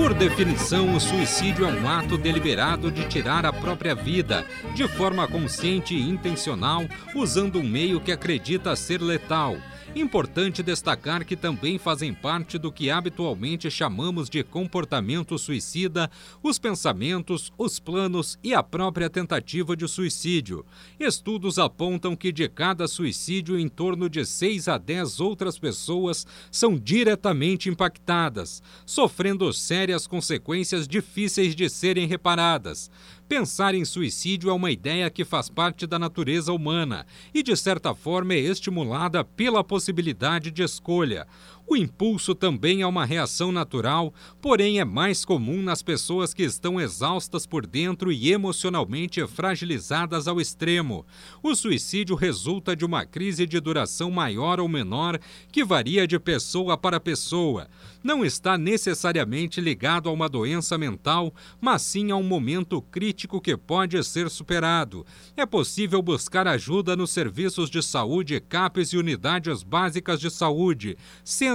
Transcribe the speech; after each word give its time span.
Por 0.00 0.14
definição, 0.14 0.96
o 0.96 0.98
suicídio 0.98 1.66
é 1.66 1.68
um 1.68 1.86
ato 1.86 2.16
deliberado 2.16 2.90
de 2.90 3.06
tirar 3.06 3.44
a 3.44 3.52
própria 3.52 3.94
vida, 3.94 4.46
de 4.74 4.88
forma 4.88 5.28
consciente 5.28 5.94
e 5.94 6.08
intencional, 6.08 6.86
usando 7.14 7.60
um 7.60 7.62
meio 7.62 8.00
que 8.00 8.10
acredita 8.10 8.74
ser 8.74 9.02
letal. 9.02 9.58
Importante 9.94 10.62
destacar 10.62 11.24
que 11.24 11.34
também 11.34 11.76
fazem 11.76 12.14
parte 12.14 12.58
do 12.58 12.70
que 12.70 12.90
habitualmente 12.90 13.68
chamamos 13.68 14.30
de 14.30 14.44
comportamento 14.44 15.36
suicida 15.36 16.08
os 16.40 16.60
pensamentos, 16.60 17.52
os 17.58 17.80
planos 17.80 18.38
e 18.40 18.54
a 18.54 18.62
própria 18.62 19.10
tentativa 19.10 19.76
de 19.76 19.88
suicídio. 19.88 20.64
Estudos 20.98 21.58
apontam 21.58 22.14
que 22.14 22.30
de 22.30 22.48
cada 22.48 22.86
suicídio, 22.86 23.58
em 23.58 23.68
torno 23.68 24.08
de 24.08 24.24
6 24.24 24.68
a 24.68 24.78
10 24.78 25.18
outras 25.18 25.58
pessoas 25.58 26.24
são 26.52 26.78
diretamente 26.78 27.68
impactadas, 27.68 28.62
sofrendo 28.86 29.52
sérias 29.52 30.06
consequências 30.06 30.86
difíceis 30.86 31.52
de 31.52 31.68
serem 31.68 32.06
reparadas. 32.06 32.88
Pensar 33.30 33.76
em 33.76 33.84
suicídio 33.84 34.50
é 34.50 34.52
uma 34.52 34.72
ideia 34.72 35.08
que 35.08 35.24
faz 35.24 35.48
parte 35.48 35.86
da 35.86 36.00
natureza 36.00 36.52
humana 36.52 37.06
e, 37.32 37.44
de 37.44 37.56
certa 37.56 37.94
forma, 37.94 38.34
é 38.34 38.38
estimulada 38.38 39.22
pela 39.22 39.62
possibilidade 39.62 40.50
de 40.50 40.64
escolha. 40.64 41.28
O 41.72 41.76
impulso 41.76 42.34
também 42.34 42.82
é 42.82 42.86
uma 42.88 43.04
reação 43.04 43.52
natural, 43.52 44.12
porém 44.42 44.80
é 44.80 44.84
mais 44.84 45.24
comum 45.24 45.62
nas 45.62 45.84
pessoas 45.84 46.34
que 46.34 46.42
estão 46.42 46.80
exaustas 46.80 47.46
por 47.46 47.64
dentro 47.64 48.10
e 48.10 48.32
emocionalmente 48.32 49.24
fragilizadas 49.28 50.26
ao 50.26 50.40
extremo. 50.40 51.06
O 51.40 51.54
suicídio 51.54 52.16
resulta 52.16 52.74
de 52.74 52.84
uma 52.84 53.06
crise 53.06 53.46
de 53.46 53.60
duração 53.60 54.10
maior 54.10 54.58
ou 54.58 54.68
menor 54.68 55.20
que 55.52 55.64
varia 55.64 56.08
de 56.08 56.18
pessoa 56.18 56.76
para 56.76 56.98
pessoa. 56.98 57.68
Não 58.02 58.24
está 58.24 58.58
necessariamente 58.58 59.60
ligado 59.60 60.08
a 60.08 60.12
uma 60.12 60.28
doença 60.28 60.76
mental, 60.76 61.32
mas 61.60 61.82
sim 61.82 62.10
a 62.10 62.16
um 62.16 62.22
momento 62.24 62.82
crítico 62.82 63.40
que 63.40 63.56
pode 63.56 64.02
ser 64.02 64.28
superado. 64.28 65.06
É 65.36 65.46
possível 65.46 66.02
buscar 66.02 66.48
ajuda 66.48 66.96
nos 66.96 67.10
serviços 67.10 67.70
de 67.70 67.80
saúde, 67.80 68.40
CAPES 68.40 68.94
e 68.94 68.96
unidades 68.96 69.62
básicas 69.62 70.18
de 70.18 70.30
saúde, 70.30 70.96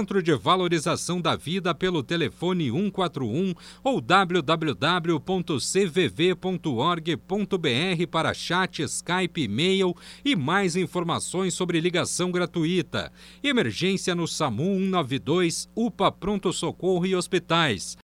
Centro 0.06 0.22
de 0.22 0.32
Valorização 0.36 1.20
da 1.20 1.34
Vida 1.34 1.74
pelo 1.74 2.00
telefone 2.00 2.70
141 2.70 3.52
ou 3.82 4.00
www.cvv.org.br 4.00 5.26
para 8.08 8.32
chat, 8.32 8.84
Skype, 8.84 9.42
e-mail 9.42 9.96
e 10.24 10.36
mais 10.36 10.76
informações 10.76 11.54
sobre 11.54 11.80
ligação 11.80 12.30
gratuita. 12.30 13.12
Emergência 13.42 14.14
no 14.14 14.28
SAMU 14.28 14.78
192, 14.78 15.68
UPA 15.74 16.12
Pronto 16.12 16.52
Socorro 16.52 17.04
e 17.04 17.16
Hospitais. 17.16 17.96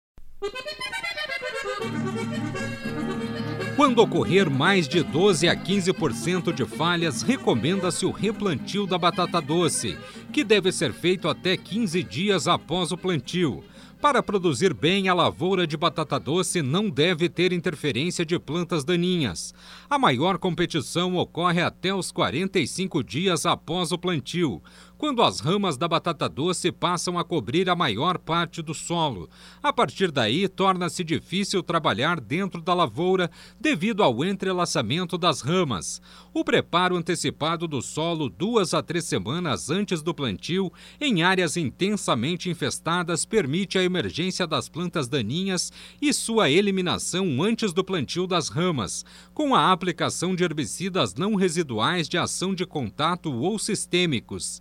Quando 3.80 4.00
ocorrer 4.00 4.50
mais 4.50 4.86
de 4.86 5.02
12 5.02 5.48
a 5.48 5.56
15% 5.56 6.52
de 6.52 6.66
falhas, 6.66 7.22
recomenda-se 7.22 8.04
o 8.04 8.10
replantio 8.10 8.86
da 8.86 8.98
batata 8.98 9.40
doce, 9.40 9.96
que 10.30 10.44
deve 10.44 10.70
ser 10.70 10.92
feito 10.92 11.26
até 11.26 11.56
15 11.56 12.02
dias 12.02 12.46
após 12.46 12.92
o 12.92 12.98
plantio. 12.98 13.64
Para 13.98 14.22
produzir 14.22 14.74
bem, 14.74 15.08
a 15.08 15.14
lavoura 15.14 15.66
de 15.66 15.78
batata 15.78 16.20
doce 16.20 16.60
não 16.60 16.90
deve 16.90 17.26
ter 17.30 17.54
interferência 17.54 18.24
de 18.24 18.38
plantas 18.38 18.84
daninhas. 18.84 19.54
A 19.90 19.98
maior 19.98 20.38
competição 20.38 21.16
ocorre 21.16 21.60
até 21.60 21.92
os 21.92 22.12
45 22.12 23.02
dias 23.02 23.44
após 23.44 23.90
o 23.90 23.98
plantio 23.98 24.62
quando 25.00 25.22
as 25.22 25.40
ramas 25.40 25.78
da 25.78 25.88
batata 25.88 26.28
doce 26.28 26.70
passam 26.70 27.18
a 27.18 27.24
cobrir 27.24 27.70
a 27.70 27.74
maior 27.74 28.18
parte 28.18 28.60
do 28.60 28.74
solo. 28.74 29.30
A 29.62 29.72
partir 29.72 30.10
daí, 30.10 30.46
torna-se 30.46 31.02
difícil 31.02 31.62
trabalhar 31.62 32.20
dentro 32.20 32.60
da 32.60 32.74
lavoura 32.74 33.30
devido 33.58 34.02
ao 34.02 34.22
entrelaçamento 34.22 35.16
das 35.16 35.40
ramas. 35.40 36.02
O 36.34 36.44
preparo 36.44 36.96
antecipado 36.96 37.66
do 37.66 37.80
solo 37.80 38.28
duas 38.28 38.74
a 38.74 38.82
três 38.82 39.06
semanas 39.06 39.70
antes 39.70 40.02
do 40.02 40.12
plantio, 40.12 40.70
em 41.00 41.22
áreas 41.22 41.56
intensamente 41.56 42.50
infestadas, 42.50 43.24
permite 43.24 43.78
a 43.78 43.82
emergência 43.82 44.46
das 44.46 44.68
plantas 44.68 45.08
daninhas 45.08 45.72
e 46.02 46.12
sua 46.12 46.50
eliminação 46.50 47.42
antes 47.42 47.72
do 47.72 47.82
plantio 47.82 48.26
das 48.26 48.50
ramas, 48.50 49.02
com 49.32 49.54
a 49.54 49.72
aplicação 49.80 50.34
de 50.34 50.44
herbicidas 50.44 51.14
não 51.14 51.34
residuais 51.34 52.06
de 52.06 52.18
ação 52.18 52.54
de 52.54 52.66
contato 52.66 53.32
ou 53.32 53.58
sistêmicos. 53.58 54.60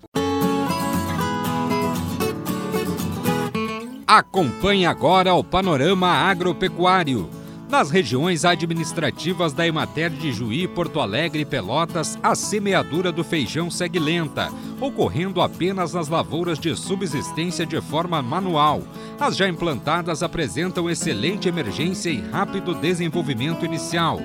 Acompanhe 4.07 4.85
agora 4.85 5.33
o 5.33 5.43
panorama 5.43 6.07
agropecuário. 6.07 7.29
Nas 7.69 7.91
regiões 7.91 8.45
administrativas 8.45 9.51
da 9.51 9.67
Emater 9.67 10.09
de 10.09 10.31
Juí, 10.31 10.67
Porto 10.69 11.01
Alegre 11.01 11.41
e 11.41 11.45
Pelotas, 11.45 12.17
a 12.23 12.33
semeadura 12.33 13.11
do 13.11 13.23
feijão 13.23 13.69
segue 13.69 13.99
lenta, 13.99 14.49
ocorrendo 14.79 15.41
apenas 15.41 15.93
nas 15.93 16.07
lavouras 16.07 16.57
de 16.57 16.75
subsistência 16.75 17.65
de 17.65 17.79
forma 17.81 18.21
manual. 18.21 18.81
As 19.19 19.35
já 19.35 19.47
implantadas 19.47 20.23
apresentam 20.23 20.89
excelente 20.89 21.47
emergência 21.49 22.09
e 22.09 22.21
rápido 22.21 22.73
desenvolvimento 22.73 23.65
inicial. 23.65 24.19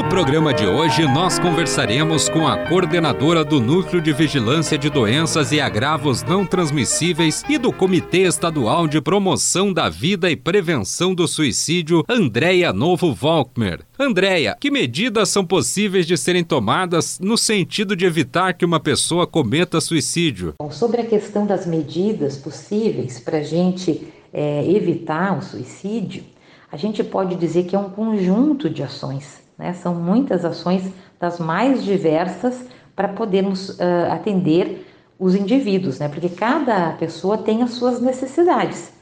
Programa 0.08 0.52
de 0.52 0.66
hoje, 0.66 1.06
nós 1.06 1.38
conversaremos 1.38 2.28
com 2.28 2.46
a 2.46 2.68
coordenadora 2.68 3.44
do 3.44 3.60
Núcleo 3.60 4.02
de 4.02 4.12
Vigilância 4.12 4.76
de 4.76 4.90
Doenças 4.90 5.50
e 5.50 5.60
Agravos 5.60 6.22
Não 6.22 6.44
Transmissíveis 6.44 7.42
e 7.48 7.58
do 7.58 7.72
Comitê 7.72 8.22
Estadual 8.22 8.86
de 8.86 9.00
Promoção 9.00 9.72
da 9.72 9.88
Vida 9.88 10.30
e 10.30 10.36
Prevenção 10.36 11.14
do 11.14 11.26
Suicídio, 11.26 12.04
Andréia 12.08 12.72
Novo 12.72 13.14
Volkmer. 13.14 13.80
Andréia, 13.98 14.56
que 14.60 14.70
medidas 14.70 15.28
são 15.30 15.44
possíveis 15.44 16.06
de 16.06 16.16
serem 16.16 16.44
tomadas 16.44 17.18
no 17.18 17.38
sentido 17.38 17.96
de 17.96 18.04
evitar 18.04 18.54
que 18.54 18.64
uma 18.64 18.80
pessoa 18.80 19.26
cometa 19.26 19.80
suicídio? 19.80 20.54
Bom, 20.58 20.70
sobre 20.70 21.00
a 21.00 21.06
questão 21.06 21.46
das 21.46 21.66
medidas 21.66 22.36
possíveis 22.36 23.18
para 23.20 23.38
a 23.38 23.42
gente 23.42 24.06
é, 24.32 24.68
evitar 24.68 25.38
o 25.38 25.42
suicídio, 25.42 26.24
a 26.70 26.76
gente 26.76 27.02
pode 27.02 27.36
dizer 27.36 27.64
que 27.64 27.74
é 27.74 27.78
um 27.78 27.90
conjunto 27.90 28.68
de 28.68 28.82
ações. 28.82 29.43
Né? 29.58 29.72
São 29.74 29.94
muitas 29.94 30.44
ações 30.44 30.92
das 31.18 31.38
mais 31.38 31.84
diversas 31.84 32.64
para 32.94 33.08
podermos 33.08 33.70
uh, 33.70 34.12
atender 34.12 34.86
os 35.18 35.34
indivíduos, 35.34 35.98
né? 35.98 36.08
porque 36.08 36.28
cada 36.28 36.92
pessoa 36.92 37.38
tem 37.38 37.62
as 37.62 37.72
suas 37.72 38.00
necessidades. 38.00 38.92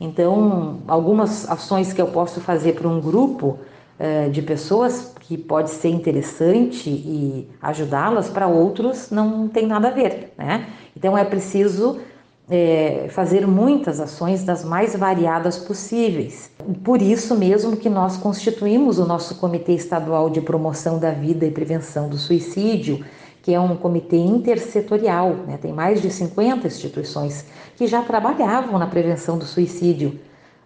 Então, 0.00 0.80
algumas 0.86 1.48
ações 1.50 1.92
que 1.92 2.00
eu 2.00 2.06
posso 2.08 2.40
fazer 2.40 2.74
para 2.74 2.88
um 2.88 3.00
grupo 3.00 3.58
uh, 3.98 4.30
de 4.30 4.42
pessoas 4.42 5.14
que 5.20 5.36
pode 5.36 5.70
ser 5.70 5.88
interessante 5.88 6.88
e 6.88 7.48
ajudá-las, 7.60 8.30
para 8.30 8.46
outros 8.46 9.10
não 9.10 9.48
tem 9.48 9.66
nada 9.66 9.88
a 9.88 9.90
ver. 9.90 10.32
Né? 10.38 10.66
Então, 10.96 11.16
é 11.18 11.24
preciso 11.24 12.00
é, 12.50 13.08
fazer 13.10 13.46
muitas 13.46 14.00
ações 14.00 14.42
das 14.42 14.64
mais 14.64 14.96
variadas 14.96 15.58
possíveis. 15.58 16.50
Por 16.82 17.02
isso 17.02 17.36
mesmo 17.36 17.76
que 17.76 17.90
nós 17.90 18.16
constituímos 18.16 18.98
o 18.98 19.06
nosso 19.06 19.34
Comitê 19.36 19.72
Estadual 19.72 20.30
de 20.30 20.40
Promoção 20.40 20.98
da 20.98 21.10
Vida 21.10 21.44
e 21.44 21.50
Prevenção 21.50 22.08
do 22.08 22.16
Suicídio, 22.16 23.04
que 23.42 23.54
é 23.54 23.60
um 23.60 23.76
comitê 23.76 24.16
intersetorial, 24.16 25.30
né? 25.46 25.58
tem 25.60 25.72
mais 25.72 26.02
de 26.02 26.10
50 26.10 26.66
instituições 26.66 27.46
que 27.76 27.86
já 27.86 28.02
trabalhavam 28.02 28.78
na 28.78 28.86
prevenção 28.86 29.38
do 29.38 29.44
suicídio 29.44 30.18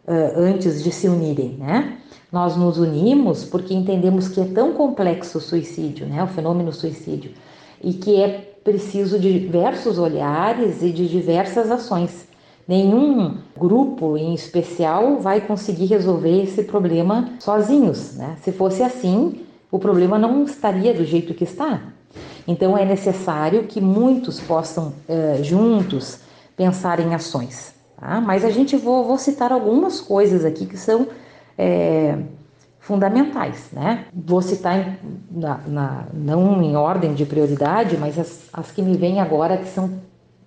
uh, 0.07 0.33
antes 0.37 0.83
de 0.83 0.91
se 0.91 1.09
unirem. 1.09 1.57
Né? 1.59 1.99
Nós 2.31 2.57
nos 2.57 2.79
unimos 2.79 3.45
porque 3.45 3.75
entendemos 3.75 4.29
que 4.29 4.41
é 4.41 4.47
tão 4.47 4.73
complexo 4.73 5.39
o 5.39 5.41
suicídio, 5.41 6.07
né? 6.07 6.25
o 6.25 6.27
fenômeno 6.29 6.73
suicídio, 6.73 7.33
e 7.81 7.93
que 7.93 8.21
é 8.21 8.52
preciso 8.65 9.19
de 9.19 9.41
diversos 9.41 9.99
olhares 9.99 10.83
e 10.83 10.91
de 10.91 11.09
diversas 11.09 11.71
ações. 11.71 12.27
Nenhum 12.67 13.39
grupo 13.59 14.17
em 14.17 14.35
especial 14.35 15.19
vai 15.19 15.41
conseguir 15.41 15.87
resolver 15.87 16.43
esse 16.43 16.63
problema 16.63 17.31
sozinhos. 17.41 18.15
Né? 18.15 18.37
Se 18.43 18.53
fosse 18.53 18.83
assim, 18.83 19.41
o 19.71 19.79
problema 19.79 20.19
não 20.19 20.45
estaria 20.45 20.95
do 20.95 21.05
jeito 21.05 21.35
que 21.35 21.45
está. 21.45 21.81
Então 22.47 22.77
é 22.77 22.85
necessário 22.85 23.65
que 23.65 23.81
muitos 23.81 24.41
possam 24.41 24.93
uh, 25.09 25.43
juntos 25.43 26.21
pensar 26.57 27.01
em 27.01 27.15
ações. 27.15 27.75
Tá? 27.99 28.21
Mas 28.21 28.45
a 28.45 28.51
gente 28.51 28.77
vou, 28.77 29.05
vou, 29.05 29.19
citar 29.19 29.53
algumas 29.53 30.01
coisas 30.01 30.45
aqui 30.45 30.67
que 30.67 30.77
são 30.77 31.09
é, 31.57 32.19
fundamentais, 32.83 33.69
né? 33.73 34.07
Vou 34.13 34.43
citar 34.43 34.77
em, 34.77 34.99
na, 35.31 35.61
na, 35.67 36.05
não 36.13 36.61
em 36.61 36.77
ordem 36.77 37.15
de 37.15 37.25
prioridade, 37.25 37.97
mas 37.97 38.19
as, 38.19 38.49
as 38.53 38.73
que 38.73 38.83
me 38.83 38.97
vêm 38.97 39.21
agora 39.21 39.57
que 39.57 39.69
são 39.69 39.89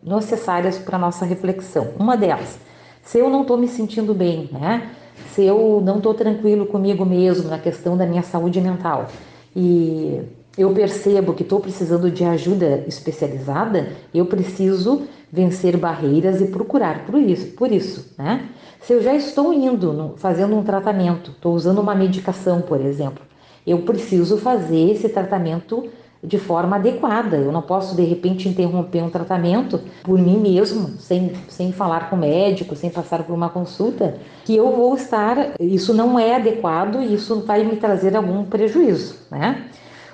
necessárias 0.03 0.77
para 0.77 0.97
nossa 0.97 1.25
reflexão. 1.25 1.87
Uma 1.97 2.17
delas, 2.17 2.59
se 3.03 3.17
eu 3.17 3.29
não 3.29 3.43
estou 3.43 3.57
me 3.57 3.69
sentindo 3.69 4.13
bem, 4.13 4.49
né? 4.51 4.91
Se 5.31 5.45
eu 5.45 5.81
não 5.81 5.97
estou 5.97 6.13
tranquilo 6.13 6.65
comigo 6.65 7.05
mesmo 7.05 7.49
na 7.49 7.57
questão 7.57 7.95
da 7.95 8.05
minha 8.05 8.21
saúde 8.21 8.59
mental 8.59 9.07
e 9.55 10.21
eu 10.57 10.71
percebo 10.73 11.33
que 11.33 11.43
estou 11.43 11.59
precisando 11.59 12.09
de 12.09 12.23
ajuda 12.23 12.83
especializada, 12.87 13.89
eu 14.13 14.25
preciso 14.25 15.03
vencer 15.31 15.75
barreiras 15.75 16.39
e 16.39 16.45
procurar 16.45 17.05
por 17.05 17.19
isso, 17.19 17.47
por 17.55 17.71
isso, 17.71 18.13
né? 18.17 18.49
Se 18.79 18.93
eu 18.93 19.01
já 19.01 19.13
estou 19.13 19.51
indo, 19.51 19.91
no, 19.91 20.15
fazendo 20.15 20.55
um 20.55 20.63
tratamento, 20.63 21.31
estou 21.31 21.53
usando 21.53 21.79
uma 21.79 21.95
medicação, 21.95 22.61
por 22.61 22.79
exemplo, 22.79 23.23
eu 23.65 23.79
preciso 23.79 24.37
fazer 24.37 24.91
esse 24.91 25.09
tratamento 25.09 25.89
de 26.23 26.37
forma 26.37 26.75
adequada. 26.75 27.37
Eu 27.37 27.51
não 27.51 27.61
posso, 27.61 27.95
de 27.95 28.03
repente, 28.03 28.49
interromper 28.49 29.03
um 29.03 29.09
tratamento 29.09 29.81
por 30.03 30.19
mim 30.19 30.37
mesmo, 30.37 30.97
sem, 30.99 31.33
sem 31.47 31.71
falar 31.71 32.09
com 32.09 32.15
o 32.15 32.19
médico, 32.19 32.75
sem 32.75 32.89
passar 32.89 33.23
por 33.23 33.33
uma 33.33 33.49
consulta, 33.49 34.15
que 34.43 34.55
eu 34.55 34.71
vou 34.71 34.95
estar. 34.95 35.53
Isso 35.59 35.93
não 35.93 36.17
é 36.19 36.35
adequado 36.35 37.01
e 37.01 37.13
isso 37.13 37.41
vai 37.41 37.63
me 37.63 37.75
trazer 37.75 38.15
algum 38.15 38.43
prejuízo, 38.45 39.15
né? 39.31 39.65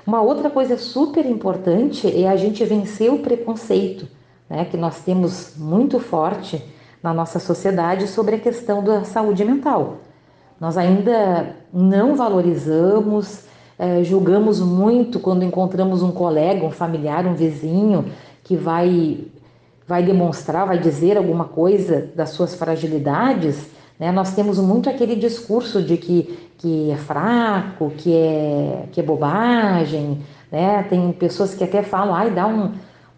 Uma 0.06 0.22
outra 0.22 0.50
coisa 0.50 0.78
super 0.78 1.26
importante 1.26 2.08
é 2.24 2.28
a 2.28 2.36
gente 2.36 2.64
vencer 2.66 3.12
o 3.12 3.20
preconceito, 3.20 4.08
né, 4.50 4.66
que 4.66 4.78
nós 4.78 5.02
temos 5.02 5.56
muito 5.58 6.00
forte 6.00 6.64
na 7.02 7.14
nossa 7.14 7.40
sociedade 7.40 8.08
sobre 8.08 8.36
a 8.36 8.40
questão 8.40 8.84
da 8.84 9.04
saúde 9.04 9.44
mental. 9.46 9.98
Nós 10.60 10.78
ainda 10.78 11.56
não 11.74 12.16
valorizamos, 12.16 13.46
é, 13.78 14.04
julgamos 14.04 14.60
muito 14.60 15.20
quando 15.20 15.44
encontramos 15.44 16.04
um 16.04 16.12
colega, 16.12 16.66
um 16.66 16.72
familiar, 16.72 17.26
um 17.26 17.34
vizinho 17.34 18.06
que 18.44 18.56
vai, 18.56 19.26
vai 19.88 20.04
demonstrar, 20.04 20.68
vai 20.68 20.78
dizer 20.78 21.18
alguma 21.18 21.46
coisa 21.46 22.12
das 22.16 22.30
suas 22.30 22.54
fragilidades. 22.54 23.68
Né? 24.02 24.12
Nós 24.12 24.34
temos 24.34 24.58
muito 24.58 24.90
aquele 24.90 25.16
discurso 25.16 25.82
de 25.82 25.96
que, 25.96 26.52
que 26.58 26.92
é 26.92 26.98
fraco, 26.98 27.92
que 27.92 28.14
é, 28.14 28.86
que 28.92 29.00
é 29.00 29.04
bobagem. 29.04 30.20
Né? 30.52 30.84
Tem 30.90 31.14
pessoas 31.14 31.54
que 31.54 31.64
até 31.64 31.84
falam, 31.84 32.14
ai, 32.14 32.32
dá 32.32 32.46
um 32.48 32.72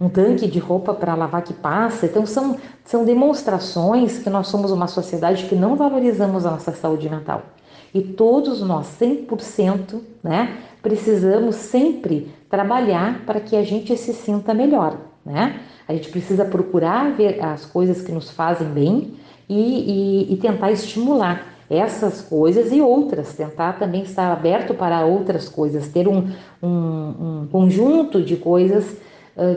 um 0.04 0.10
tanque 0.10 0.48
de 0.48 0.60
roupa 0.60 0.94
para 0.94 1.16
lavar 1.16 1.44
que 1.44 1.54
passa. 1.54 2.06
Então, 2.06 2.26
são, 2.26 2.58
são 2.84 3.06
demonstrações 3.06 4.18
que 4.18 4.30
nós 4.30 4.48
somos 4.48 4.70
uma 4.70 4.88
sociedade 4.88 5.46
que 5.46 5.56
não 5.56 5.78
valorizamos 5.78 6.46
a 6.46 6.52
nossa 6.52 6.74
saúde 6.74 7.10
mental. 7.10 7.44
E 7.94 8.02
todos 8.02 8.62
nós, 8.62 8.88
100%, 9.00 10.02
né, 10.22 10.58
precisamos 10.82 11.56
sempre 11.56 12.34
trabalhar 12.50 13.22
para 13.26 13.40
que 13.40 13.56
a 13.56 13.64
gente 13.64 13.96
se 13.96 14.14
sinta 14.14 14.54
melhor. 14.54 14.98
Né? 15.26 15.62
A 15.88 15.94
gente 15.94 16.10
precisa 16.10 16.44
procurar 16.44 17.12
ver 17.12 17.42
as 17.42 17.66
coisas 17.66 18.02
que 18.02 18.12
nos 18.12 18.30
fazem 18.30 18.68
bem 18.68 19.14
e, 19.54 20.30
e, 20.30 20.34
e 20.34 20.38
tentar 20.38 20.72
estimular 20.72 21.54
essas 21.70 22.22
coisas 22.22 22.72
e 22.72 22.82
outras, 22.82 23.34
tentar 23.34 23.74
também 23.80 24.04
estar 24.04 24.32
aberto 24.32 24.74
para 24.74 25.06
outras 25.06 25.48
coisas, 25.50 25.88
ter 25.88 26.08
um, 26.08 26.30
um, 26.62 26.68
um 26.68 27.48
conjunto 27.52 28.22
de 28.22 28.36
coisas 28.36 28.86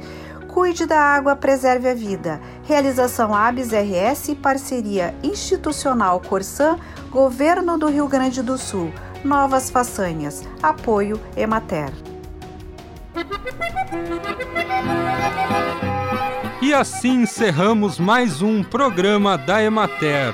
Cuide 0.57 0.87
da 0.87 0.99
água, 0.99 1.37
preserve 1.37 1.87
a 1.87 1.95
vida. 1.95 2.41
Realização 2.65 3.35
ABS 3.35 3.73
RS, 3.73 4.35
parceria 4.41 5.15
institucional 5.23 6.19
Corsã, 6.19 6.79
Governo 7.11 7.77
do 7.77 7.89
Rio 7.89 8.09
Grande 8.09 8.43
do 8.43 8.57
Sul. 8.57 8.91
Novas 9.23 9.69
façanhas. 9.69 10.49
Apoio 10.63 11.21
Emater. 11.37 11.93
E 16.63 16.73
assim 16.73 17.25
encerramos 17.25 17.99
mais 17.99 18.41
um 18.41 18.65
programa 18.65 19.37
da 19.37 19.63
Emater. 19.63 20.33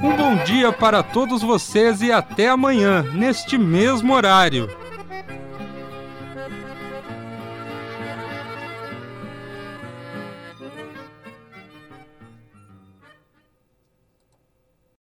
Um 0.00 0.16
bom 0.16 0.36
dia 0.44 0.70
para 0.70 1.02
todos 1.02 1.42
vocês 1.42 2.02
e 2.02 2.12
até 2.12 2.46
amanhã, 2.46 3.02
neste 3.02 3.58
mesmo 3.58 4.14
horário. 4.14 4.85